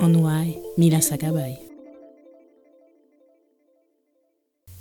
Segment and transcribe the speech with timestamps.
[0.00, 1.58] Onwai Mila Sakabay.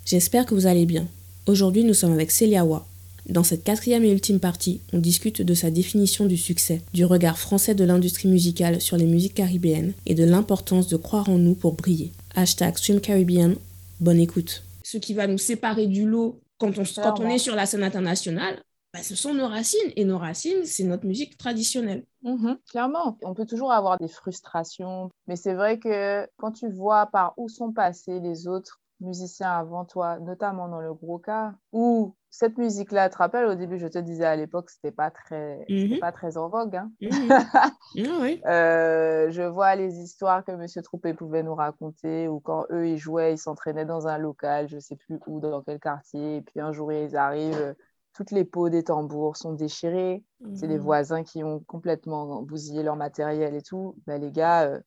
[0.05, 1.07] J'espère que vous allez bien.
[1.47, 2.85] Aujourd'hui, nous sommes avec Célia Wa.
[3.27, 7.38] Dans cette quatrième et ultime partie, on discute de sa définition du succès, du regard
[7.38, 11.55] français de l'industrie musicale sur les musiques caribéennes et de l'importance de croire en nous
[11.55, 12.11] pour briller.
[12.35, 13.55] Hashtag Stream Caribbean,
[13.99, 14.63] bonne écoute.
[14.83, 17.83] Ce qui va nous séparer du lot quand on, quand on est sur la scène
[17.83, 18.59] internationale,
[18.94, 19.91] bah, ce sont nos racines.
[19.95, 22.05] Et nos racines, c'est notre musique traditionnelle.
[22.23, 27.08] Mhm, clairement, on peut toujours avoir des frustrations, mais c'est vrai que quand tu vois
[27.08, 32.16] par où sont passés les autres musiciens avant toi, notamment dans le gros cas, où
[32.30, 35.98] cette musique-là, te rappelles, au début, je te disais à l'époque, c'était pas très, Mhm.
[36.00, 36.76] pas très en vogue.
[36.76, 36.92] hein.
[37.02, 37.09] Mhm.
[37.98, 38.42] Ah oui.
[38.45, 42.98] Euh, je vois les histoires que Monsieur Troupé pouvait nous raconter, ou quand eux, ils
[42.98, 46.59] jouaient, ils s'entraînaient dans un local, je sais plus où, dans quel quartier, et puis
[46.59, 47.76] un jour, ils arrivent,
[48.14, 50.23] toutes les peaux des tambours sont déchirées,
[50.56, 50.84] c'est les Mhm.
[50.84, 53.95] voisins qui ont complètement bousillé leur matériel et tout.
[54.08, 54.80] Ben, les gars, euh,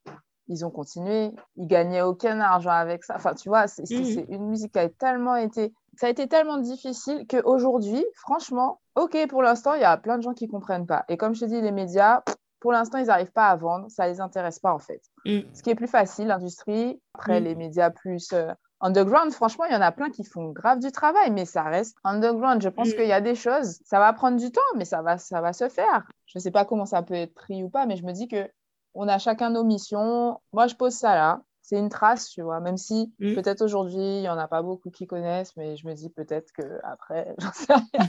[0.48, 1.32] ils ont continué.
[1.56, 3.14] Ils gagnaient aucun argent avec ça.
[3.16, 5.72] Enfin, tu vois, c'est c'est- une musique qui a tellement été...
[5.96, 10.22] Ça a été tellement difficile qu'aujourd'hui, franchement, OK, pour l'instant, il y a plein de
[10.22, 11.04] gens qui ne comprennent pas.
[11.08, 12.22] Et comme je te dis, les médias,
[12.60, 13.86] pour l'instant, ils n'arrivent pas à vendre.
[13.90, 15.00] Ça ne les intéresse pas, en fait.
[15.24, 15.44] Mhm.
[15.54, 17.00] Ce qui est plus facile, l'industrie.
[17.14, 18.32] Après, les médias plus...
[18.32, 18.52] euh,
[18.86, 21.96] Underground, franchement, il y en a plein qui font grave du travail, mais ça reste
[22.04, 22.60] underground.
[22.62, 22.96] Je pense Mm.
[22.96, 25.54] qu'il y a des choses, ça va prendre du temps, mais ça va, ça va
[25.54, 26.06] se faire.
[26.26, 28.28] Je ne sais pas comment ça peut être pris ou pas, mais je me dis
[28.28, 28.46] que
[28.92, 30.38] on a chacun nos missions.
[30.52, 31.40] Moi, je pose ça là.
[31.62, 33.34] C'est une trace, tu vois, même si Mm.
[33.36, 36.52] peut-être aujourd'hui, il n'y en a pas beaucoup qui connaissent, mais je me dis peut-être
[36.52, 38.08] qu'après, j'en sais rien.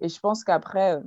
[0.00, 1.00] Et je pense qu'après,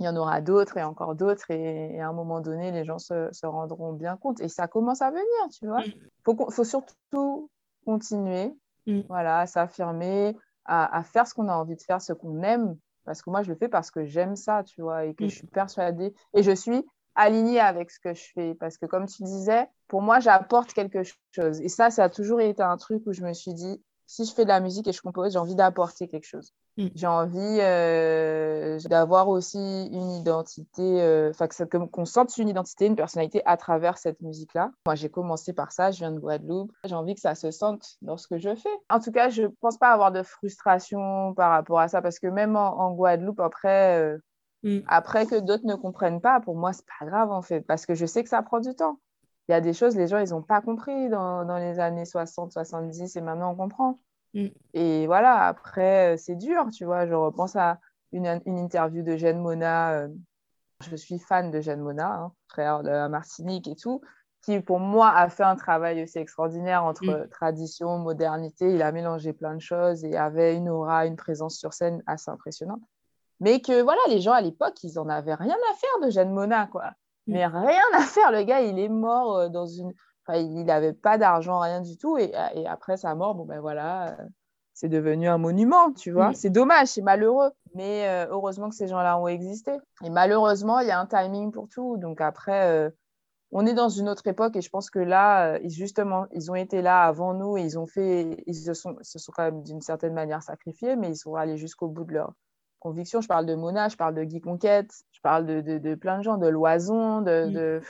[0.00, 2.84] il y en aura d'autres et encore d'autres, et, et à un moment donné, les
[2.86, 4.40] gens se, se rendront bien compte.
[4.40, 5.80] Et ça commence à venir, tu vois.
[5.80, 5.92] Mm.
[6.24, 7.50] Faut, qu'on- faut surtout
[7.88, 8.52] continuer,
[8.86, 9.00] Mm.
[9.08, 10.34] voilà, à s'affirmer,
[10.64, 12.76] à, à faire ce qu'on a envie de faire, ce qu'on aime.
[13.04, 15.28] Parce que moi, je le fais parce que j'aime ça, tu vois, et que Mm.
[15.30, 16.14] je suis persuadée.
[16.34, 16.84] Et je suis
[17.14, 18.54] alignée avec ce que je fais.
[18.54, 21.02] Parce que, comme tu disais, pour moi, j'apporte quelque
[21.34, 21.60] chose.
[21.60, 24.32] Et ça, ça a toujours été un truc où je me suis dit, si je
[24.32, 26.52] fais de la musique et je compose, j'ai envie d'apporter quelque chose.
[26.78, 26.86] Mm.
[26.94, 32.96] J'ai envie euh, d'avoir aussi une identité, euh, enfin, que- qu'on sente une identité, une
[32.96, 34.70] personnalité à travers cette musique-là.
[34.86, 36.72] Moi, j'ai commencé par ça, je viens de Guadeloupe.
[36.84, 38.68] J'ai envie que ça se sente dans ce que je fais.
[38.90, 42.28] En tout cas, je pense pas avoir de frustration par rapport à ça, parce que
[42.28, 44.18] même en, en Guadeloupe, après, euh,
[44.64, 44.78] Mm.
[44.88, 47.94] après que d'autres ne comprennent pas, pour moi, c'est pas grave, en fait, parce que
[47.94, 48.98] je sais que ça prend du temps.
[49.48, 52.04] Il y a des choses, les gens, ils n'ont pas compris dans, dans les années
[52.04, 53.98] 60, 70, et maintenant on comprend.
[54.34, 54.46] Mm.
[54.74, 57.06] Et voilà, après, euh, c'est dur, tu vois.
[57.06, 57.78] Je repense à
[58.12, 59.92] une, une interview de Jeanne Mona.
[59.92, 60.08] euh,
[60.88, 64.00] je suis fan de Jeanne Mona, hein, frère de la Martinique et tout,
[64.42, 67.28] qui pour moi a fait un travail aussi extraordinaire entre Mm.
[67.30, 68.74] tradition, modernité.
[68.74, 72.30] Il a mélangé plein de choses et avait une aura, une présence sur scène assez
[72.30, 72.82] impressionnante.
[73.40, 76.32] Mais que voilà, les gens à l'époque, ils en avaient rien à faire de Jeanne
[76.32, 76.92] Mona, quoi.
[77.28, 78.32] Mais rien à faire.
[78.32, 79.92] Le gars, il est mort euh, dans une.
[80.26, 82.18] Enfin, il n'avait pas d'argent, rien du tout.
[82.18, 84.24] Et, et après sa mort, bon ben voilà, euh,
[84.74, 86.32] c'est devenu un monument, tu vois.
[86.34, 87.50] C'est dommage, c'est malheureux.
[87.74, 89.72] Mais euh, heureusement que ces gens-là ont existé.
[90.04, 91.96] Et malheureusement, il y a un timing pour tout.
[91.96, 92.90] Donc après, euh,
[93.50, 96.82] on est dans une autre époque et je pense que là, justement, ils ont été
[96.82, 99.80] là avant nous et ils ont fait, ils se sont, se sont quand même d'une
[99.80, 102.34] certaine manière sacrifiés, mais ils sont allés jusqu'au bout de leur
[102.80, 103.20] conviction.
[103.20, 106.18] Je parle de Mona, je parle de Guy Conquête, je parle de, de, de plein
[106.18, 107.52] de gens, de Loison, de, Mm.
[107.52, 107.80] de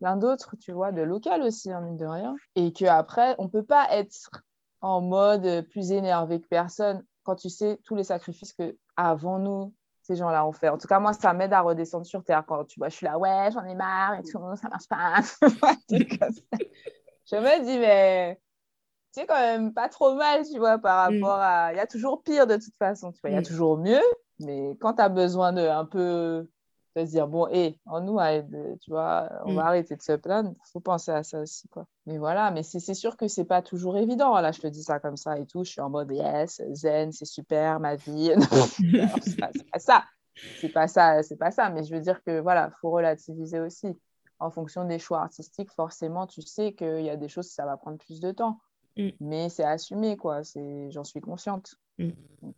[0.00, 2.34] plein d'autres, tu vois, de local aussi, hein, mine de rien.
[2.56, 4.42] Et qu'après, on peut pas être
[4.80, 9.72] en mode plus énervé que personne quand tu sais tous les sacrifices que avant nous,
[10.02, 10.68] ces gens-là ont fait.
[10.68, 13.06] En tout cas, moi, ça m'aide à redescendre sur terre quand tu vois, je suis
[13.06, 15.14] là, ouais, j'en ai marre et tout, ça marche pas.
[17.26, 18.38] Je me dis, mais
[19.14, 21.22] c'est quand même pas trop mal, tu vois, par Mm.
[21.22, 21.72] rapport à.
[21.72, 23.44] Il y a toujours pire de toute façon, tu vois, il y a Mm.
[23.44, 24.02] toujours mieux,
[24.40, 26.48] mais quand tu as besoin de un peu
[26.96, 28.18] de se dire, bon, hé, en nous,
[28.80, 29.56] tu vois, on Mm.
[29.56, 31.86] va arrêter de se plaindre, il faut penser à ça aussi, quoi.
[32.06, 34.38] Mais voilà, mais c'est sûr que c'est pas toujours évident.
[34.40, 37.12] Là, je te dis ça comme ça et tout, je suis en mode, yes, zen,
[37.12, 38.32] c'est super, ma vie.
[39.22, 40.04] C'est pas, ça.
[40.56, 41.68] C'est pas ça, c'est pas ça.
[41.70, 43.88] Mais je veux dire que voilà, faut relativiser aussi.
[44.38, 47.76] En fonction des choix artistiques, forcément, tu sais qu'il y a des choses, ça va
[47.76, 48.58] prendre plus de temps.
[48.96, 49.08] Mm.
[49.20, 50.44] Mais c'est assumé, quoi.
[50.44, 51.74] C'est, j'en suis consciente.
[51.98, 52.10] Mm.
[52.42, 52.54] Donc,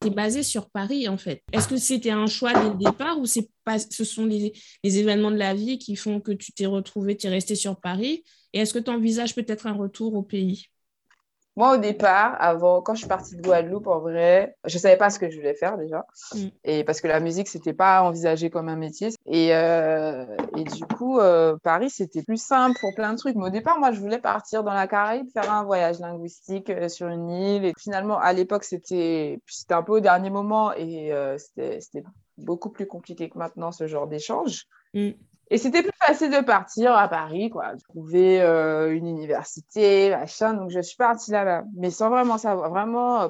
[0.00, 1.42] Tu es basé sur Paris, en fait.
[1.52, 4.98] Est-ce que c'était un choix dès le départ ou c'est pas, ce sont les, les,
[4.98, 8.24] événements de la vie qui font que tu t'es retrouvé, tu es resté sur Paris?
[8.52, 10.68] Et est-ce que tu envisages peut-être un retour au pays?
[11.58, 14.96] Moi, au départ, avant, quand je suis partie de Guadeloupe, en vrai, je ne savais
[14.96, 16.06] pas ce que je voulais faire déjà.
[16.32, 16.46] Mm.
[16.62, 19.08] Et parce que la musique, c'était pas envisagé comme un métier.
[19.26, 20.24] Et, euh,
[20.56, 23.34] et du coup, euh, Paris, c'était plus simple pour plein de trucs.
[23.34, 26.88] Mais au départ, moi, je voulais partir dans la Caraïbe, faire un voyage linguistique euh,
[26.88, 27.64] sur une île.
[27.64, 29.40] Et finalement, à l'époque, c'était
[29.70, 32.04] un peu au dernier moment et c'était
[32.36, 34.66] beaucoup plus compliqué que maintenant, ce genre d'échange.
[34.94, 35.10] Mm.
[35.50, 40.54] Et c'était plus facile de partir à Paris, quoi, trouver euh, une université, machin.
[40.54, 42.70] Donc, je suis partie là-bas, mais sans vraiment savoir.
[42.70, 43.28] Vraiment, euh,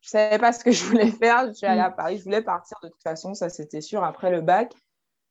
[0.00, 1.48] je savais pas ce que je voulais faire.
[1.48, 1.96] Je suis allée à mm.
[1.96, 2.18] Paris.
[2.18, 4.04] Je voulais partir de toute façon, ça c'était sûr.
[4.04, 4.72] Après le bac,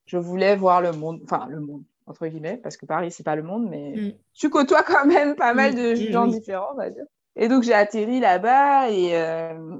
[0.05, 3.35] je voulais voir le monde, enfin le monde entre guillemets, parce que Paris c'est pas
[3.35, 4.11] le monde, mais mm.
[4.33, 6.11] tu côtoies quand même pas mal de mm.
[6.11, 7.05] gens différents, on va dire.
[7.35, 9.77] Et donc j'ai atterri là-bas et euh,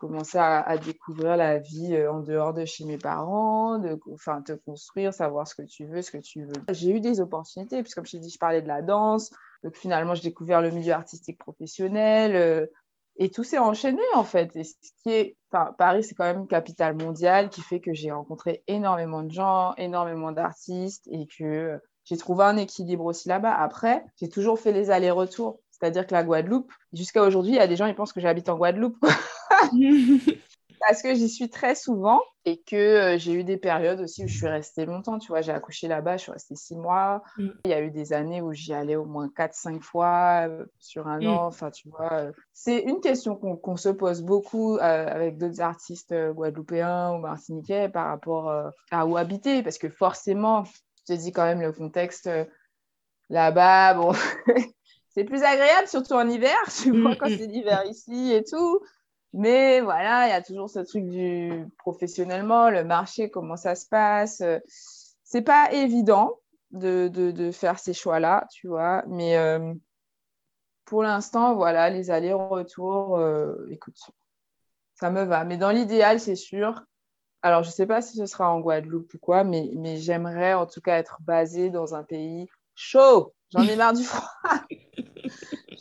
[0.00, 4.52] commencer à, découvrir la vie euh, en dehors de chez mes parents, de enfin, te
[4.52, 6.52] construire, savoir ce que tu veux, ce que tu veux.
[6.72, 9.30] J'ai eu des opportunités, puisque comme je t'ai dit, je parlais de la danse.
[9.62, 12.34] Donc finalement, j'ai découvert le milieu artistique professionnel.
[12.34, 12.66] Euh,
[13.16, 14.56] et tout s'est enchaîné en fait.
[14.56, 17.92] Et ce qui est, enfin, Paris, c'est quand même une capitale mondiale qui fait que
[17.92, 23.52] j'ai rencontré énormément de gens, énormément d'artistes et que j'ai trouvé un équilibre aussi là-bas.
[23.52, 25.60] Après, j'ai toujours fait les allers-retours.
[25.80, 28.48] C'est-à-dire que la Guadeloupe, jusqu'à aujourd'hui, il y a des gens qui pensent que j'habite
[28.48, 28.98] en Guadeloupe.
[30.80, 34.28] Parce que j'y suis très souvent et que euh, j'ai eu des périodes aussi où
[34.28, 35.18] je suis restée longtemps.
[35.18, 37.22] Tu vois, j'ai accouché là-bas, je suis restée six mois.
[37.36, 37.48] Mm.
[37.66, 40.64] Il y a eu des années où j'y allais au moins quatre, cinq fois euh,
[40.78, 41.26] sur un mm.
[41.26, 41.46] an.
[41.46, 47.12] Enfin, tu vois, euh, c'est une question qu'on se pose beaucoup avec d'autres artistes guadeloupéens
[47.12, 48.50] ou martiniquais par rapport
[48.90, 49.62] à où habiter.
[49.62, 52.30] Parce que forcément, je te dis quand même le contexte
[53.28, 54.12] là-bas, bon.
[55.20, 58.80] c'est plus agréable, surtout en hiver, tu vois, mm, quand c'est l'hiver ici et tout.
[59.34, 63.86] Mais voilà, il y a toujours ce truc du professionnellement, le marché, comment ça se
[63.86, 64.42] passe.
[65.22, 66.38] C'est pas évident
[66.70, 69.04] de, de, faire ces choix-là, tu vois.
[69.08, 69.74] Mais euh,
[70.86, 73.98] pour l'instant, voilà, les allers-retours, euh, écoute,
[74.94, 75.44] ça me va.
[75.44, 76.82] Mais dans l'idéal, c'est sûr.
[77.42, 80.66] Alors, je sais pas si ce sera en Guadeloupe ou quoi, mais, mais j'aimerais en
[80.66, 82.48] tout cas être basée dans un pays
[82.80, 83.34] chaud.
[83.50, 84.28] J'en ai marre du froid.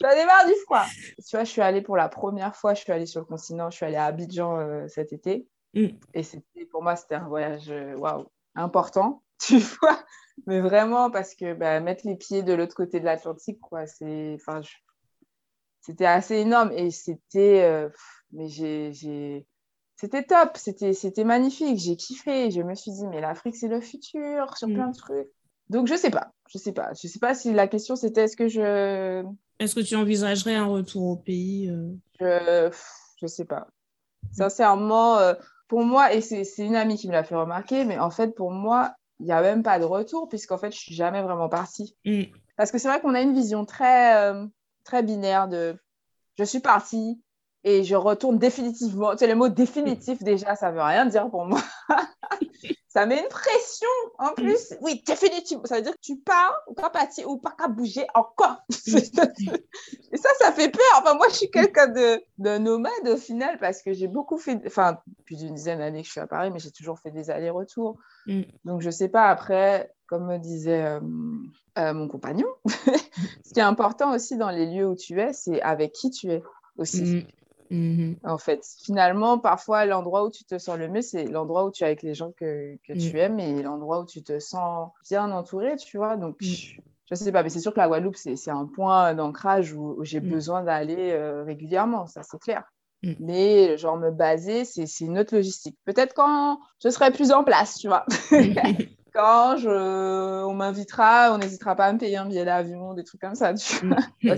[0.01, 0.86] J'en ai marre du froid.
[1.18, 3.69] Tu vois, je suis allée pour la première fois, je suis allée sur le continent,
[3.69, 5.48] je suis allée à Abidjan euh, cet été.
[5.74, 5.88] Mm.
[6.13, 10.04] Et c'était, pour moi, c'était un voyage euh, waouh, important, tu vois.
[10.48, 14.36] Mais vraiment, parce que bah, mettre les pieds de l'autre côté de l'Atlantique, quoi, c'est.
[14.36, 14.62] Enfin,
[15.81, 16.72] c'était assez énorme.
[16.72, 17.63] Et c'était.
[17.63, 17.90] Euh,
[18.31, 19.45] mais j'ai.
[19.98, 22.52] C'était top, c'était, c'était magnifique, j'ai kiffé.
[22.52, 24.74] Je me suis dit, mais l'Afrique, c'est le futur sur mm.
[24.74, 25.30] plein de trucs.
[25.69, 26.31] Donc, je sais pas.
[26.50, 26.92] Je sais pas.
[27.00, 29.24] Je sais pas si la question c'était est-ce que je.
[29.60, 31.94] Est-ce que tu envisagerais un retour au pays euh?
[32.19, 32.71] Je
[33.21, 33.68] je sais pas.
[34.31, 35.33] Sincèrement, euh,
[35.68, 38.51] pour moi, et c'est une amie qui me l'a fait remarquer, mais en fait, pour
[38.51, 41.95] moi, il n'y a même pas de retour, puisqu'en fait, je suis jamais vraiment partie.
[42.06, 42.24] Mm.
[42.57, 44.45] Parce que c'est vrai qu'on a une vision très, euh,
[44.83, 45.77] très binaire de
[46.38, 47.21] je suis partie
[47.63, 49.12] et je retourne définitivement.
[49.12, 51.62] Tu sais, le mot définitif, déjà, ça veut rien dire pour moi.
[52.89, 53.88] ça met une pression
[54.18, 54.36] en mm.
[54.36, 54.74] plus.
[54.81, 55.63] Oui, définitivement.
[55.65, 58.63] Ça veut dire que tu pars ou pas partir ou pas qu'à bouger encore.
[58.88, 60.81] et ça, ça fait peur.
[60.97, 64.59] Enfin, moi, je suis quelqu'un de, de nomade au final parce que j'ai beaucoup fait,
[64.65, 67.30] enfin, depuis une dizaine d'années que je suis à Paris, mais j'ai toujours fait des
[67.30, 68.00] allers-retours.
[68.25, 68.41] Mm.
[68.65, 69.30] Donc, je sais pas.
[69.30, 71.00] Après, comme me disait euh,
[71.77, 72.47] euh, mon compagnon,
[73.45, 76.31] ce qui est important aussi dans les lieux où tu es, c'est avec qui tu
[76.31, 76.42] es
[76.78, 77.04] aussi.
[77.04, 77.28] Mm.
[77.69, 78.18] Mhm.
[78.23, 81.83] En fait, finalement, parfois, l'endroit où tu te sens le mieux, c'est l'endroit où tu
[81.83, 83.18] es avec les gens que, que tu mm.
[83.18, 86.18] aimes et l'endroit où tu te sens bien entouré, tu vois.
[86.18, 86.45] Donc, mm.
[87.06, 90.19] je sais pas, mais c'est sûr que la Guadeloupe, c'est un point d'ancrage où, j'ai
[90.19, 90.30] mm.
[90.30, 92.64] besoin d'aller euh, régulièrement, ça c'est clair.
[93.02, 95.78] Mais genre me baser, c'est une autre logistique.
[95.85, 98.06] Peut-être quand je serai plus en place, tu vois.
[99.57, 103.35] je, on m'invitera, on n'hésitera pas à me payer un billet d'avion, des trucs comme
[103.35, 103.54] ça.
[103.54, 103.97] Tu vois.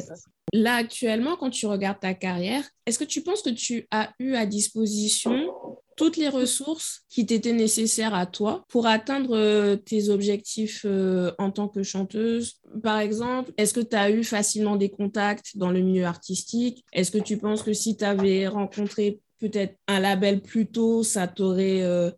[0.53, 4.35] Là, actuellement, quand tu regardes ta carrière, est-ce que tu penses que tu as eu
[4.35, 5.47] à disposition
[5.95, 11.51] toutes les ressources qui t'étaient nécessaires à toi pour atteindre euh, tes objectifs euh, en
[11.51, 12.55] tant que chanteuse?
[12.83, 16.83] Par exemple, est-ce que tu as eu facilement des contacts dans le milieu artistique?
[16.91, 21.27] Est-ce que tu penses que si tu avais rencontré peut-être un label plus tôt, ça
[21.27, 22.11] t'aurait euh,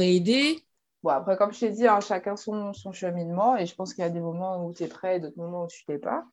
[0.00, 0.62] aidé?
[1.02, 4.02] Bon, après, comme je t'ai dit, hein, chacun son, son, cheminement et je pense qu'il
[4.02, 6.24] y a des moments où tu es prêt et d'autres moments où tu l'es pas.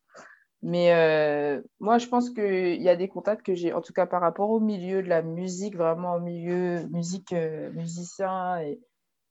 [0.62, 4.06] Mais euh, moi, je pense qu'il y a des contacts que j'ai, en tout cas
[4.06, 8.80] par rapport au milieu de la musique, vraiment au milieu musique, euh, musicien et,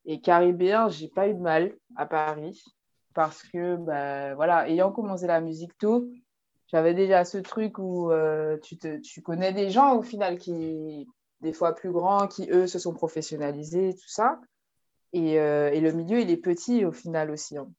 [0.06, 2.64] et caribéen, j'ai pas eu de mal à Paris
[3.14, 6.08] parce que, bah, voilà, ayant commencé la musique tôt,
[6.68, 11.08] j'avais déjà ce truc où euh, tu, te, tu connais des gens au final qui,
[11.42, 14.40] des fois plus grands qui, eux, se sont professionnalisés, tout ça.
[15.14, 17.58] Et, euh, et le milieu, il est petit au final aussi.
[17.58, 17.70] Hein.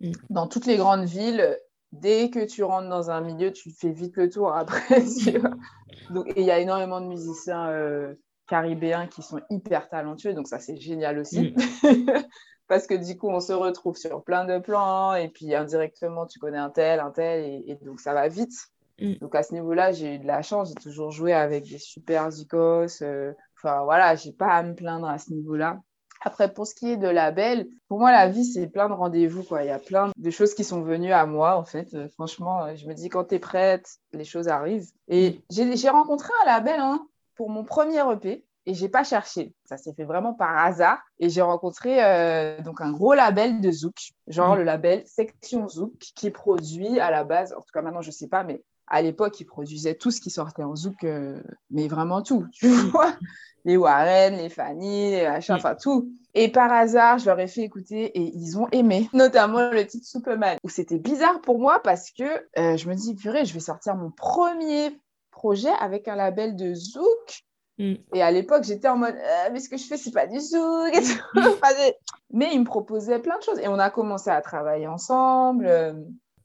[0.00, 0.12] Mm.
[0.30, 1.58] Dans toutes les grandes villes,
[1.92, 5.02] dès que tu rentres dans un milieu, tu fais vite le tour après.
[6.10, 8.14] Donc, et il y a énormément de musiciens euh,
[8.46, 11.54] caribéens qui sont hyper talentueux, donc ça, c'est génial aussi.
[11.82, 12.06] Mm.
[12.68, 16.38] Parce que du coup, on se retrouve sur plein de plans, et puis indirectement, tu
[16.38, 18.54] connais un tel, un tel, et, donc ça va vite.
[19.00, 19.14] Mm.
[19.14, 22.30] Donc à ce niveau-là, j'ai eu de la chance, j'ai toujours joué avec des super
[22.30, 23.02] zikos.
[23.02, 25.80] Euh, enfin voilà, j'ai pas à me plaindre à ce niveau-là.
[26.26, 29.44] Après, pour ce qui est de label, pour moi, la vie, c'est plein de rendez-vous.
[29.44, 29.62] Quoi.
[29.62, 31.94] Il y a plein de choses qui sont venues à moi, en fait.
[31.94, 34.90] Euh, franchement, euh, je me dis, quand tu es prête, les choses arrivent.
[35.06, 37.06] Et j'ai rencontré un label hein,
[37.36, 39.54] pour mon premier EP et j'ai pas cherché.
[39.66, 40.98] Ça s'est fait vraiment par hasard.
[41.20, 44.58] Et j'ai rencontré euh, donc un gros label de Zouk, genre mm.
[44.58, 48.26] le label Section Zouk, qui produit à la base, en tout cas maintenant je sais
[48.26, 52.22] pas, mais à l'époque, ils produisaient tout ce qui sortait en zouk, euh, mais vraiment
[52.22, 53.16] tout, tu vois.
[53.64, 55.58] Les Warren, les Fanny, les machins, mm.
[55.58, 56.08] enfin tout.
[56.34, 60.06] Et par hasard, je leur ai fait écouter et ils ont aimé, notamment le titre
[60.06, 62.22] Superman, où c'était bizarre pour moi parce que
[62.58, 64.96] euh, je me dis, purée, je vais sortir mon premier
[65.32, 67.42] projet avec un label de zouk.
[67.78, 67.94] Mm.
[68.14, 70.38] Et à l'époque, j'étais en mode, euh, mais ce que je fais, c'est pas du
[70.38, 70.92] zouk.
[72.32, 73.58] mais ils me proposaient plein de choses.
[73.58, 75.66] Et on a commencé à travailler ensemble.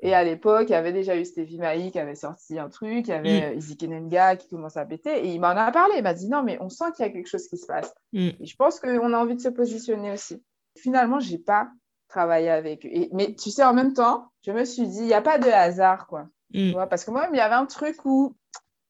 [0.03, 3.08] Et à l'époque, il y avait déjà eu Stevie Mai qui avait sorti un truc,
[3.08, 3.58] il y avait mm.
[3.58, 5.96] Izzy Kenenga qui commençait à péter, et il m'en a parlé.
[5.98, 7.93] Il m'a dit non, mais on sent qu'il y a quelque chose qui se passe.
[8.12, 8.29] Mm.
[8.39, 10.43] Et je pense qu'on a envie de se positionner aussi.
[10.77, 11.70] Finalement, je n'ai pas
[12.08, 13.08] travaillé avec eux.
[13.13, 15.50] mais tu sais, en même temps, je me suis dit, il n'y a pas de
[15.50, 16.27] hasard, quoi.
[16.53, 16.72] Mm.
[16.72, 18.36] vois, parce que moi-même, il y avait un truc où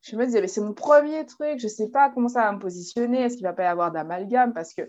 [0.01, 2.59] je me disais, c'est mon premier truc, je ne sais pas comment ça va me
[2.59, 4.81] positionner, est-ce qu'il ne va pas y avoir d'amalgame Parce que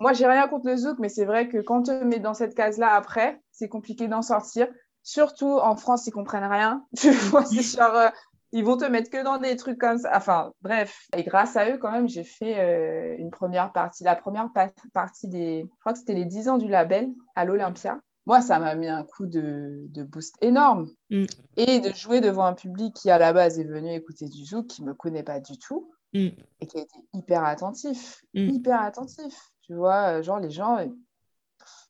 [0.00, 2.54] moi, j'ai rien contre le zouk, mais c'est vrai que quand on met dans cette
[2.54, 4.68] case-là après, c'est compliqué d'en sortir.
[5.08, 6.84] Surtout en France, ils comprennent rien.
[6.98, 8.10] Tu vois, c'est genre, euh,
[8.52, 10.10] ils vont te mettre que dans des trucs comme ça.
[10.14, 11.08] Enfin, bref.
[11.16, 14.04] Et grâce à eux, quand même, j'ai fait euh, une première partie.
[14.04, 14.50] La première
[14.92, 15.64] partie des.
[15.66, 17.98] Je crois que c'était les 10 ans du label à l'Olympia.
[18.26, 20.90] Moi, ça m'a mis un coup de, boost énorme.
[21.08, 21.24] Mm.
[21.56, 24.66] Et de jouer devant un public qui, à la base, est venu écouter du zouk,
[24.66, 25.90] qui ne me connaît pas du tout.
[26.12, 26.28] Mm.
[26.60, 28.22] Et qui a été hyper attentif.
[28.34, 28.48] Mm.
[28.50, 29.52] Hyper attentif.
[29.62, 30.92] Tu vois, euh, genre, les gens, il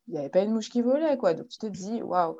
[0.07, 1.33] n'y avait pas une mouche qui volait, quoi.
[1.33, 2.37] Donc, tu te dis, waouh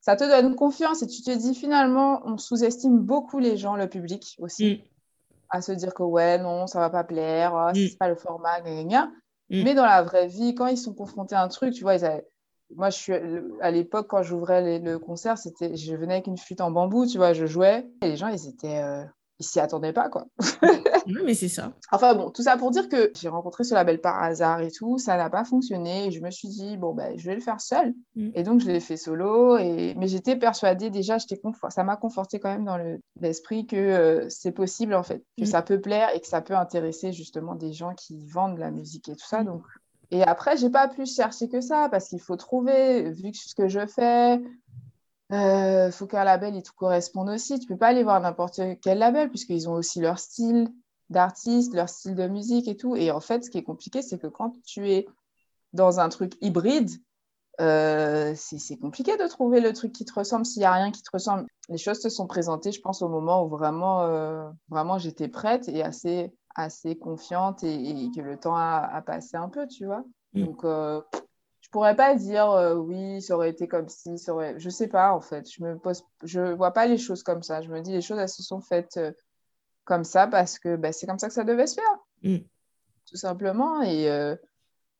[0.00, 3.88] ça te donne confiance et tu te dis finalement, on sous-estime beaucoup les gens, le
[3.88, 4.78] public aussi, mm.
[5.50, 7.98] à se dire que ouais, non, ça va pas plaire, oh, c'est mm.
[7.98, 9.06] pas le format, gna, gna.
[9.50, 9.62] Mm.
[9.64, 11.96] Mais dans la vraie vie, quand ils sont confrontés à un truc, tu vois,
[12.76, 13.12] moi, je suis
[13.60, 17.18] à l'époque, quand j'ouvrais le concert, c'était, je venais avec une flûte en bambou, tu
[17.18, 19.04] vois, je jouais et les gens, ils étaient, euh,
[19.40, 20.26] ils s'y attendaient pas, quoi.
[21.06, 21.72] oui, mais c'est ça.
[21.92, 24.98] Enfin bon, tout ça pour dire que j'ai rencontré ce label par hasard et tout,
[24.98, 26.06] ça n'a pas fonctionné.
[26.06, 27.94] Et je me suis dit, bon, ben, je vais le faire seul.
[28.16, 28.30] Mm.
[28.34, 29.56] Et donc, je l'ai fait solo.
[29.56, 29.94] Et...
[29.96, 31.72] Mais j'étais persuadée, déjà, confort...
[31.72, 32.78] ça m'a conforté quand même dans
[33.20, 35.46] l'esprit que euh, c'est possible, en fait, que mm.
[35.46, 38.70] ça peut plaire et que ça peut intéresser justement des gens qui vendent de la
[38.70, 39.42] musique et tout ça.
[39.42, 39.46] Mm.
[39.46, 39.62] Donc,
[40.12, 43.54] et après, j'ai pas plus cherché que ça parce qu'il faut trouver, vu que ce
[43.54, 44.40] que je fais,
[45.30, 47.58] il euh, faut qu'un label il te corresponde aussi.
[47.60, 50.68] Tu peux pas aller voir n'importe quel label puisqu'ils ont aussi leur style
[51.08, 52.96] d'artiste, leur style de musique et tout.
[52.96, 55.06] Et en fait, ce qui est compliqué, c'est que quand tu es
[55.72, 56.90] dans un truc hybride,
[57.60, 61.02] euh, c'est compliqué de trouver le truc qui te ressemble s'il n'y a rien qui
[61.02, 61.46] te ressemble.
[61.68, 65.68] Les choses se sont présentées, je pense, au moment où vraiment, euh, vraiment j'étais prête
[65.68, 70.02] et assez, assez confiante et, que le temps a, passé un peu, tu vois.
[70.32, 70.44] Mm.
[70.44, 70.64] Donc,
[71.70, 74.58] pourrais pas dire euh, oui, ça aurait été comme si, ça aurait...
[74.58, 75.50] je sais pas en fait.
[75.50, 77.62] Je me pose, je vois pas les choses comme ça.
[77.62, 79.12] Je me dis les choses elles se sont faites euh,
[79.84, 82.44] comme ça parce que bah, c'est comme ça que ça devait se faire, mm.
[83.08, 83.82] tout simplement.
[83.82, 84.36] Et, euh,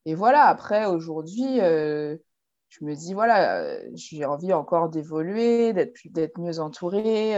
[0.04, 0.44] et voilà.
[0.44, 7.36] Après aujourd'hui, je me dis voilà, j'ai envie encore d'évoluer, d'être d'être mieux entourée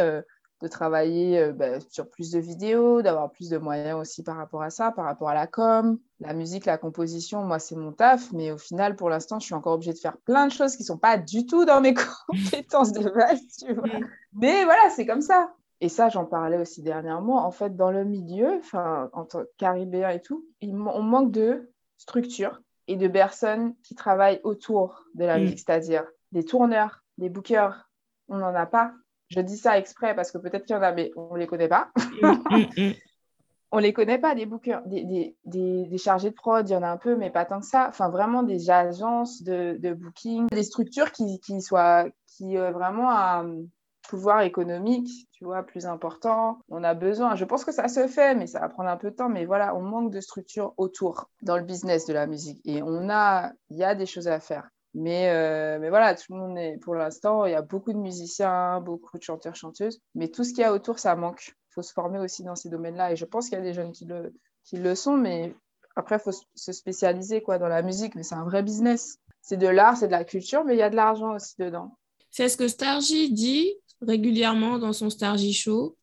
[0.63, 4.63] de travailler euh, bah, sur plus de vidéos, d'avoir plus de moyens aussi par rapport
[4.63, 7.43] à ça, par rapport à la com, la musique, la composition.
[7.43, 10.17] Moi, c'est mon taf, mais au final, pour l'instant, je suis encore obligée de faire
[10.19, 11.95] plein de choses qui ne sont pas du tout dans mes
[12.29, 13.89] compétences de base, tu vois.
[13.89, 14.07] Mm.
[14.35, 15.53] Mais voilà, c'est comme ça.
[15.81, 17.45] Et ça, j'en parlais aussi dernièrement.
[17.45, 22.63] En fait, dans le milieu, enfin, en tant caribéen et tout, on manque de structure
[22.87, 25.41] et de personnes qui travaillent autour de la mm.
[25.41, 27.91] musique, c'est-à-dire des tourneurs, des bookers.
[28.29, 28.93] On n'en a pas
[29.33, 31.47] je dis ça exprès parce que peut-être qu'il y en a, mais on ne les
[31.47, 31.91] connaît pas.
[32.23, 32.93] Mm, mm, mm.
[33.73, 36.83] on ne les connaît pas, des bookers, des, des, chargés de prod, il y en
[36.83, 37.87] a un peu, mais pas tant que ça.
[37.89, 43.11] Enfin, vraiment des agences de, de booking, des structures qui, qui soient qui euh, vraiment
[43.11, 43.65] un
[44.09, 46.59] pouvoir économique, tu vois, plus important.
[46.69, 47.35] On a besoin.
[47.35, 49.29] Je pense que ça se fait, mais ça va prendre un peu de temps.
[49.29, 52.61] Mais voilà, on manque de structures autour dans le business de la musique.
[52.65, 54.69] Et on a, il y a des choses à faire.
[54.95, 57.99] Mais, euh, mais voilà, tout le monde est, pour l'instant, il y a beaucoup de
[57.99, 61.49] musiciens, beaucoup de chanteurs, chanteuses, mais tout ce qu'il y a autour, ça manque.
[61.49, 63.13] Il faut se former aussi dans ces domaines-là.
[63.13, 64.35] Et je pense qu'il y a des jeunes qui le,
[64.65, 65.55] qui le sont, mais
[65.97, 69.19] après, il faut se spécialiser quoi, dans la musique, mais c'est un vrai business.
[69.41, 71.97] C'est de l'art, c'est de la culture, mais il y a de l'argent aussi dedans.
[72.31, 75.97] C'est ce que Stargy dit régulièrement dans son Stargy Show.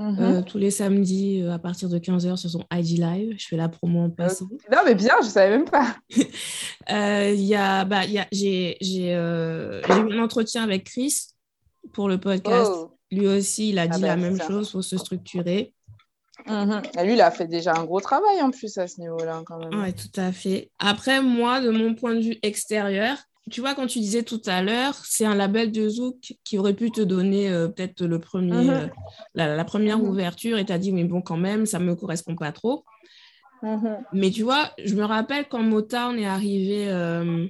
[0.00, 3.34] Euh, tous les samedis euh, à partir de 15h sur son IG Live.
[3.38, 4.46] Je fais la promo en passant.
[4.70, 5.96] non, mais bien, je ne savais même pas.
[6.90, 11.34] euh, y a, bah, y a, j'ai, j'ai, euh, eu un entretien avec Chris
[11.92, 12.72] pour le podcast.
[12.74, 12.96] Oh.
[13.10, 15.74] Lui aussi, il a ah dit bah, la même chose, il faut se structurer.
[16.46, 16.82] Mhm.
[17.04, 19.82] lui, il a fait déjà un gros travail en plus à ce niveau-là, quand même.
[19.82, 20.70] Oui, tout à fait.
[20.78, 23.18] Après, moi, de mon point de vue extérieur,
[23.50, 26.74] tu vois, quand tu disais tout à l'heure, c'est un label de Zouk qui aurait
[26.74, 28.70] pu te donner euh, peut-être le premier, mhm.
[28.70, 28.86] euh,
[29.34, 30.08] la, première mhm.
[30.08, 32.84] ouverture et tu as dit, mais bon, quand même, ça ne me correspond pas trop.
[33.62, 33.98] Mhm.
[34.12, 37.46] Mais tu vois, je me rappelle quand Motown est arrivé euh,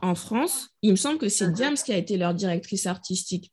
[0.00, 3.52] en France, il me semble que c'est Diams qui a été leur directrice artistique.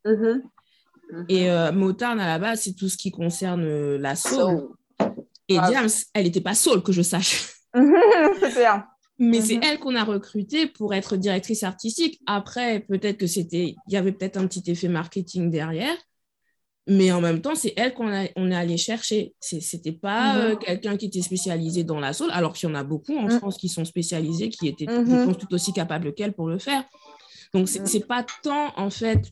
[1.30, 4.70] Et Motown, à la base, c'est tout ce qui concerne la soul.
[5.48, 5.70] Et ah.
[5.70, 7.54] Diams, elle n'était pas soul, que je sache.
[7.74, 8.66] c'est
[9.18, 9.64] Mais c'est mhm.
[9.64, 12.20] elle qu'on a recrutée pour être directrice artistique.
[12.26, 15.96] Après, peut-être que c'était, il y avait peut-être un petit effet marketing derrière,
[16.88, 19.34] mais en même temps, c'est elle qu'on on est allé chercher.
[19.40, 20.42] C'était pas mhm.
[20.42, 23.24] euh, quelqu'un qui était spécialisé dans la soul, alors qu'il y en a beaucoup en
[23.24, 23.40] mhm.
[23.40, 26.84] France qui sont spécialisés, qui étaient, tout aussi capables qu'elle pour le faire.
[27.54, 29.32] Donc, c'est pas tant, en fait,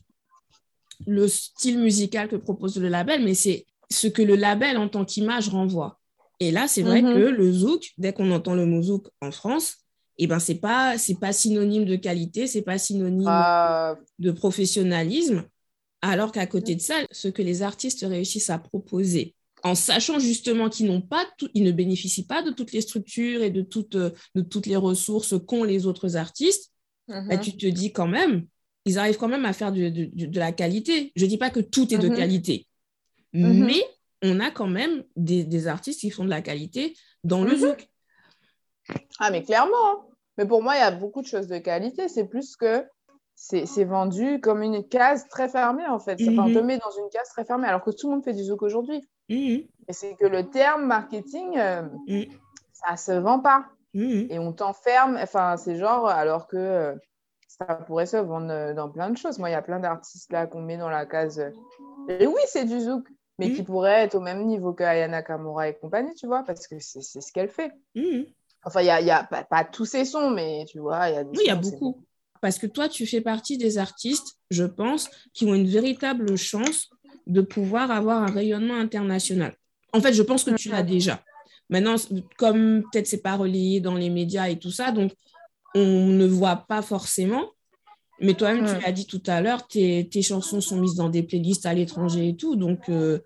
[1.06, 5.04] le style musical que propose le label, mais c'est ce que le label en tant
[5.04, 6.00] qu'image renvoie.
[6.44, 7.14] Et là, c'est vrai mm-hmm.
[7.14, 9.78] que le zouk, dès qu'on entend le mot zouk en France,
[10.18, 13.96] eh ben, c'est pas, c'est pas synonyme de qualité, c'est pas synonyme ah.
[14.18, 15.44] de professionnalisme.
[16.02, 20.68] Alors qu'à côté de ça, ce que les artistes réussissent à proposer, en sachant justement
[20.68, 21.24] qu'ils n'ont pas
[21.54, 25.34] ils ne bénéficient pas de toutes les structures et de toutes, de toutes les ressources
[25.46, 26.70] qu'ont les autres artistes,
[27.08, 28.44] bah, tu te dis quand même,
[28.84, 31.10] ils arrivent quand même à faire de, de, la qualité.
[31.16, 32.16] Je dis pas que tout est de mm-hmm.
[32.16, 32.66] qualité,
[33.32, 33.82] mais
[34.24, 37.58] on a quand même des, artistes qui font de la qualité dans le mhm.
[37.58, 37.88] zouk.
[39.20, 39.72] Ah, mais clairement.
[39.86, 40.00] Hein.
[40.38, 42.08] Mais pour moi, il y a beaucoup de choses de qualité.
[42.08, 42.84] C'est plus que
[43.36, 46.18] c'est vendu comme une case très fermée, en fait.
[46.22, 46.64] on te mhm.
[46.64, 49.06] met dans une case très fermée, alors que tout le monde fait du zouk aujourd'hui.
[49.28, 49.66] Mhm.
[49.88, 51.82] Et c'est que le terme marketing, euh,
[52.72, 53.66] ça se vend pas.
[53.94, 55.18] Et on t'enferme.
[55.22, 56.94] Enfin, c'est genre, alors que euh,
[57.46, 59.38] ça pourrait se vendre euh, dans plein de choses.
[59.38, 61.40] Moi, il y a plein d'artistes là qu'on met dans la case.
[62.08, 63.06] Et oui, c'est du zouk
[63.38, 63.66] mais qui mmh.
[63.66, 67.02] pourrait être au même niveau que Ayana Kamura et compagnie, tu vois, parce que c'est
[67.02, 67.72] ce qu'elle fait.
[67.94, 68.22] Mmh.
[68.64, 71.18] Enfin, il y a, y a pas, tous ces sons, mais tu vois, il y
[71.18, 72.04] a Oui, il y a beaucoup.
[72.40, 76.90] Parce que toi, tu fais partie des artistes, je pense, qui ont une véritable chance
[77.26, 79.56] de pouvoir avoir un rayonnement international.
[79.92, 81.22] En fait, je pense que tu l'as déjà.
[81.70, 81.96] Maintenant,
[82.36, 85.12] comme peut-être c'est pas relayé dans les médias et tout ça, donc
[85.74, 87.50] on ne voit pas forcément.
[88.20, 91.66] Mais toi-même, tu l'as dit tout à l'heure, tes, chansons sont mises dans des playlists
[91.66, 92.56] à l'étranger et tout.
[92.56, 93.20] Donc, euh,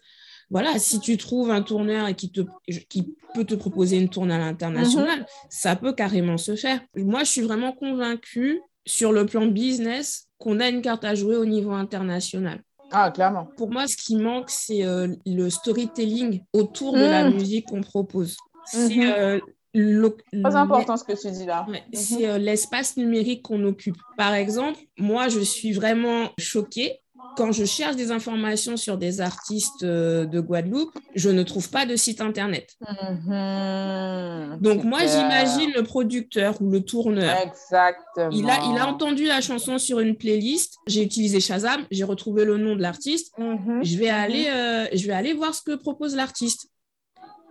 [0.51, 2.41] voilà, si tu trouves un tourneur qui, te,
[2.89, 5.27] qui peut te proposer une tournée à l'international, mhm.
[5.51, 6.81] ça peut carrément se faire.
[6.97, 11.37] Moi, je suis vraiment convaincue sur le plan business qu'on a une carte à jouer
[11.37, 12.63] au niveau international.
[12.91, 13.47] Ah, clairement.
[13.57, 17.35] Pour moi, ce qui manque, c'est euh, le storytelling autour de la mhm.
[17.35, 18.37] musique qu'on propose.
[18.65, 19.03] C'est mhm.
[19.03, 19.41] euh,
[19.75, 21.67] Très important ce que tu dis là.
[21.69, 21.77] Mhm.
[21.93, 23.99] C'est euh, l'espace numérique qu'on occupe.
[24.17, 27.01] Par exemple, moi, je suis vraiment choquée
[27.39, 31.87] quand je cherche des informations sur des artistes euh, de Guadeloupe, je ne trouve pas
[31.87, 32.77] de site internet.
[32.81, 34.59] Mhm.
[34.61, 37.37] Donc moi, j'imagine le producteur ou le tourneur.
[37.41, 38.31] Exactement.
[38.33, 40.79] Il a, il a entendu la chanson sur une playlist.
[40.89, 43.33] J'ai utilisé Shazam, j'ai retrouvé le nom de l'artiste.
[43.39, 43.85] Mhm.
[43.85, 46.69] Je vais aller, euh, je vais aller voir ce que propose l'artiste.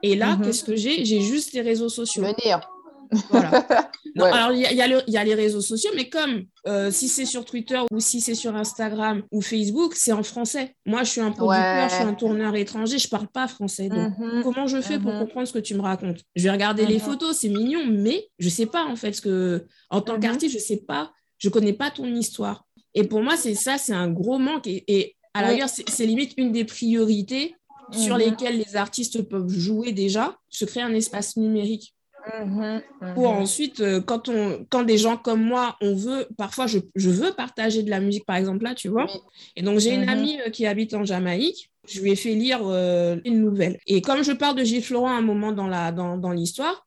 [0.04, 0.46] Et là, mhm.
[0.46, 1.06] qu'est-ce que j'ai?
[1.06, 2.24] J'ai juste les réseaux sociaux.
[2.24, 2.62] Venir.
[3.30, 3.66] Voilà.
[4.20, 8.00] Alors, il y, a les réseaux sociaux, mais comme euh, si c'est sur Twitter ou
[8.00, 10.76] si c'est sur Instagram ou Facebook, c'est en français.
[10.86, 13.90] Moi, je suis un producteur, je suis un tourneur étranger, je parle pas français.
[13.90, 14.44] Donc, mhm.
[14.44, 15.20] comment je fais pour mhm.
[15.20, 16.20] comprendre ce que tu me racontes?
[16.36, 19.66] Je vais regarder les photos, c'est mignon, mais je sais pas en fait ce que,
[19.90, 22.66] en tant qu'artiste, je sais pas, je connais pas ton histoire.
[22.94, 24.68] Et pour moi, c'est ça, c'est un gros manque.
[24.68, 27.56] Et, et à la rigueur, c'est limite une des priorités
[27.92, 28.22] sur mhm.
[28.22, 31.94] lesquels les artistes peuvent jouer déjà, se créer un espace numérique.
[32.44, 33.14] Mhm, mhm.
[33.14, 37.10] Pour ensuite, euh, quand, on, quand des gens comme moi, on veut, parfois je, je
[37.10, 39.08] veux partager de la musique, par exemple, là, tu vois.
[39.56, 41.72] Et donc, j'ai une amie euh, qui habite en Jamaïque.
[41.88, 43.80] Je lui ai fait lire euh, une nouvelle.
[43.88, 46.34] Et comme je parle de Gilles Florent à un moment dans l'histoire, dans, dans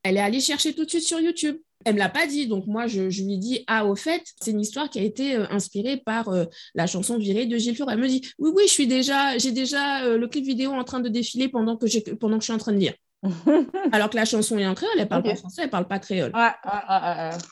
[0.03, 1.57] elle est allée chercher tout de suite sur YouTube.
[1.85, 4.61] Elle me l'a pas dit, donc moi je, lui dis ah au fait c'est une
[4.61, 7.91] histoire qui a été euh, inspirée par euh, la chanson virée de Gilles Fleur.
[7.91, 10.85] Elle me dit oui oui je suis déjà j'ai déjà euh, le clip vidéo en
[10.85, 12.95] train de défiler pendant que j'ai pendant que je suis en train de lire.
[13.93, 16.33] Alors que la chanson est en créole, elle parle pas français, elle parle pas créole.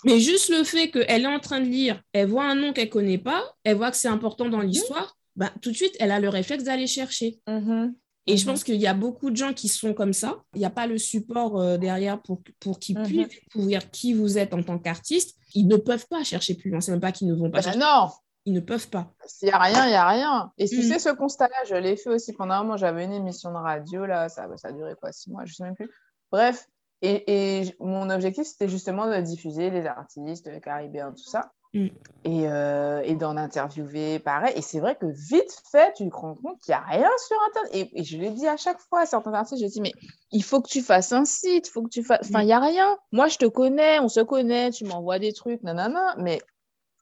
[0.05, 2.89] Mais juste le fait qu'elle est en train de lire, elle voit un nom qu'elle
[2.89, 6.21] connaît pas, elle voit que c'est important dans l'histoire, bah, tout de suite elle a
[6.21, 7.39] le réflexe d'aller chercher.
[7.47, 7.95] Mhm.
[8.29, 10.37] Et je pense qu'il y a beaucoup de gens qui sont comme ça.
[10.55, 14.39] Il n'y a pas le support euh, derrière pour, pour qu'ils puissent découvrir qui vous
[14.39, 15.37] êtes en tant qu'artiste.
[15.55, 16.81] Ils ne peuvent pas chercher plus loin.
[16.81, 17.79] C'est même pas qu'ils ne vont pas Ben chercher.
[17.79, 18.11] non,
[18.45, 19.11] Ils ne peuvent pas.
[19.27, 20.53] s'il n'y a rien, il n'y a rien.
[20.59, 20.83] Et tu Mhm.
[20.83, 22.77] sais, ce constat-là, je l'ai fait aussi pendant un moment.
[22.77, 25.55] J'avais une émission de radio, là, ça, ça a duré quoi, six mois, je ne
[25.55, 25.91] sais même plus.
[26.31, 26.67] Bref,
[27.01, 31.51] et, mon objectif, c'était justement de diffuser les artistes caribéens, tout ça.
[31.75, 31.87] Mm.
[32.25, 34.53] Et, euh, et d'en interviewer, pareil.
[34.57, 37.37] Et c'est vrai que vite fait, tu te rends compte qu'il n'y a rien sur
[37.49, 37.73] Internet.
[37.95, 39.93] Et, et je l'ai dit à chaque fois à certains artistes, je dis, mais
[40.33, 42.27] il faut que tu fasses un site, il faut que tu fasses...
[42.29, 42.99] Enfin, il n'y a rien.
[43.13, 46.41] Moi, je te connais, on se connaît, tu m'envoies des trucs, nanana, mais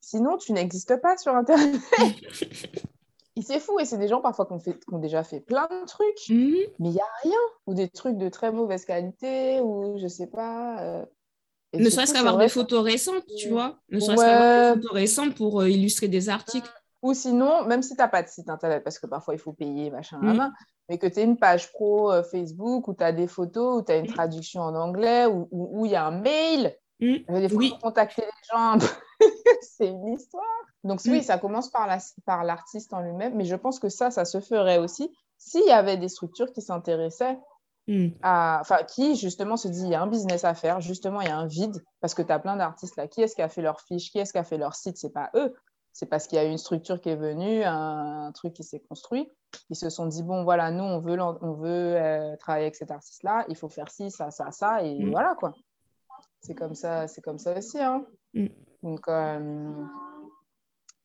[0.01, 1.81] sinon, tu n'existes pas sur Internet.
[3.39, 5.41] Et c'est fou, et c'est des gens parfois qui ont, fait- qui ont déjà fait
[5.41, 6.55] plein de trucs, Mhm.
[6.79, 7.39] mais il n'y a rien.
[7.67, 10.81] Ou des trucs de très mauvaise qualité, ou je sais pas.
[10.81, 11.05] euh.
[11.79, 13.79] Et Ne serait-ce qu'avoir des photos récentes, tu vois.
[13.91, 14.27] Ne serait-ce Ouais.
[14.27, 16.71] qu'avoir des photos récentes pour euh, illustrer des articles.
[17.03, 19.53] Ou sinon, même si tu n'as pas de site internet, parce que parfois il faut
[19.53, 20.33] payer, machin, Mm.
[20.37, 20.53] nan,
[20.89, 23.85] mais que tu aies une page pro euh, Facebook où tu as des photos, où
[23.85, 27.17] tu as une traduction en anglais, où il y a un mail, Mm.
[27.41, 27.75] des fois, Oui.
[27.83, 28.79] contacter les gens.
[29.61, 30.43] c'est une histoire.
[30.85, 31.11] Donc, Mm.
[31.13, 34.25] oui, ça commence par la- par l'artiste en lui-même, mais je pense que ça, ça
[34.25, 37.39] se ferait aussi s'il y avait des structures qui s'intéressaient
[37.89, 38.09] Mm.
[38.23, 41.29] à, enfin, qui justement se dit il y a un business à faire, justement il
[41.29, 43.07] y a un vide parce que tu as plein d'artistes là.
[43.07, 44.11] Qui est-ce qui a fait leur fiche?
[44.11, 44.97] Qui est-ce qui a fait leur site?
[44.97, 45.55] C'est pas eux.
[45.93, 48.81] C'est parce qu'il y a une structure qui est venue, un, un truc qui s'est
[48.81, 49.31] construit.
[49.71, 52.91] Ils se sont dit bon voilà, nous on veut, on veut euh, travailler avec cet
[52.91, 55.11] artiste-là, il faut faire ci, ça, ça, ça, et Mm.
[55.11, 55.55] voilà quoi.
[56.41, 57.79] C'est comme ça, c'est comme ça aussi.
[57.81, 58.05] Hein.
[58.35, 58.47] Mm.
[58.83, 59.85] Donc euh,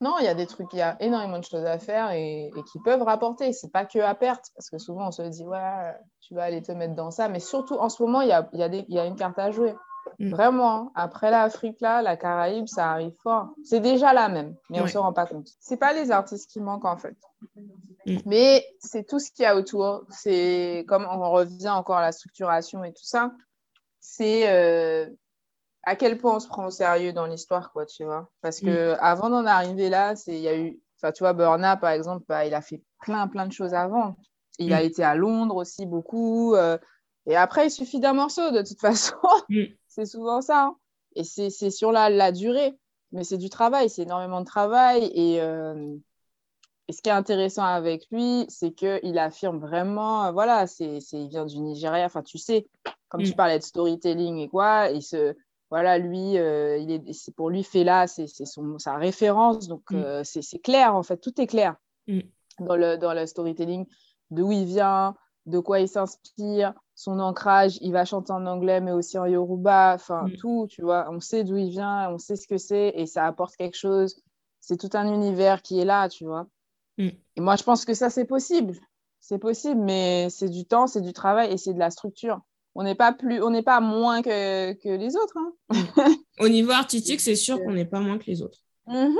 [0.02, 2.48] non, il y a des trucs, il y a énormément de choses à faire et,
[2.48, 3.54] et qui peuvent rapporter.
[3.54, 6.62] C'est pas que à perte, parce que souvent on se dit, ouais, tu vas aller
[6.62, 7.30] te mettre dans ça.
[7.30, 9.06] Mais surtout, en ce moment, il y a, il y a, des, il y a
[9.06, 9.76] une carte à jouer.
[10.18, 10.32] Mm.
[10.32, 10.92] Vraiment, hein.
[10.96, 13.50] après l'Afrique, là, la Caraïbe, ça arrive fort.
[13.64, 14.90] C'est déjà là même, mais on Ouais.
[14.90, 15.48] se rend pas compte.
[15.60, 17.16] C'est pas les artistes qui manquent, en fait.
[18.08, 18.18] Mm.
[18.26, 20.04] Mais c'est tout ce qu'il y a autour.
[20.10, 23.32] C'est comme on revient encore à la structuration et tout ça.
[24.00, 25.08] C'est euh,
[25.84, 28.30] à quel point on se prend au sérieux dans l'histoire, quoi, tu vois.
[28.42, 31.78] Parce que avant d'en arriver là, c'est il y a eu, enfin, tu vois, Burna,
[31.78, 34.16] par exemple, bah, il a fait plein, plein de choses avant.
[34.60, 34.86] Il a Mm.
[34.86, 36.54] été à Londres aussi beaucoup.
[36.56, 36.78] euh,
[37.26, 39.16] et après, il suffit d'un morceau, de toute façon.
[39.50, 39.64] Mm.
[39.88, 40.66] c'est souvent ça.
[40.66, 40.76] hein.
[41.16, 42.78] Et c'est sur la, la durée.
[43.12, 45.12] Mais c'est du travail, c'est énormément de travail.
[45.16, 45.96] Et, euh,
[46.88, 51.28] et ce qui est intéressant avec lui, c'est qu'il affirme vraiment, euh, voilà, c'est, il
[51.28, 52.06] vient du Nigeria.
[52.06, 52.68] Enfin, tu sais,
[53.10, 53.36] comme tu Mm.
[53.36, 55.36] parlais de storytelling et quoi, et ce,
[55.72, 59.68] voilà, lui, euh, il est, c'est pour lui, Fela, c'est, c'est son, sa référence.
[59.68, 59.96] Donc, Mm.
[59.96, 61.76] euh, c'est, c'est clair, en fait, tout est clair
[62.08, 62.20] Mm.
[62.60, 63.86] dans, le, dans le storytelling,
[64.30, 65.16] d'où il vient,
[65.48, 67.78] de quoi il s'inspire, son ancrage.
[67.82, 70.36] Il va chanter en anglais, mais aussi en yoruba, enfin, Mm.
[70.38, 71.08] tout, tu vois.
[71.10, 74.22] On sait d'où il vient, on sait ce que c'est, et ça apporte quelque chose.
[74.60, 76.46] C'est tout un univers qui est là, tu vois.
[77.00, 78.76] Et moi, je pense que ça, c'est possible.
[79.20, 82.42] C'est possible, mais c'est du temps, c'est du travail et c'est de la structure.
[82.76, 85.38] On n'est pas plus, on n'est pas moins que, que les autres.
[85.38, 85.54] hein.
[86.40, 88.60] Au niveau artistique, c'est sûr qu'on n'est pas moins que les autres.
[88.88, 89.16] Mhm.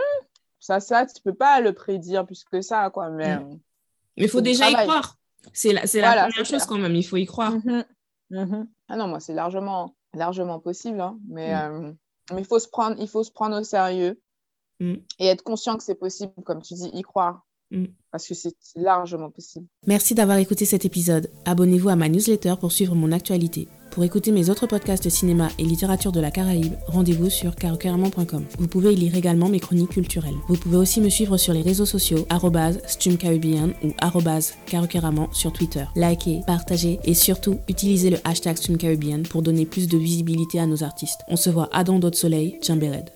[0.60, 3.10] Ça, ça, tu peux pas le prédire plus que ça, quoi.
[3.10, 3.60] Mais, Mm.
[4.18, 5.18] Mais il faut déjà y croire.
[5.54, 7.52] C'est la, c'est la première chose quand même, il faut y croire.
[7.54, 7.84] Mhm.
[8.30, 8.68] Mhm.
[8.90, 11.02] Ah non, moi, c'est largement, largement possible.
[11.02, 11.18] hein.
[11.28, 11.58] Mais Mm.
[11.86, 11.92] euh,
[12.34, 14.22] mais il faut se prendre, il faut se prendre au sérieux
[14.80, 14.96] Mm.
[15.20, 17.46] et être conscient que c'est possible, comme tu dis, y croire.
[17.72, 17.86] Mm.
[18.12, 19.66] Parce que c'est largement possible.
[19.88, 21.30] Merci d'avoir écouté cet épisode.
[21.46, 23.70] Abonnez-vous à ma newsletter pour suivre mon actualité.
[23.92, 28.46] Pour écouter mes autres podcasts de cinéma et littérature de la Caraïbe, rendez-vous sur carocaramon.com.
[28.58, 30.36] Vous pouvez y lire également mes chroniques culturelles.
[30.48, 32.26] Vous pouvez aussi me suivre sur les réseaux sociaux
[32.88, 33.92] @stumcaribbean ou
[34.66, 35.86] @carocaramon sur Twitter.
[35.96, 40.84] Likez, partagez et surtout utilisez le hashtag StumCaribbean pour donner plus de visibilité à nos
[40.84, 41.22] artistes.
[41.28, 43.10] On se voit à Don d'autres soleil, Jambéred.